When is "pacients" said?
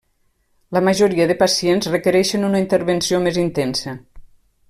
1.41-1.89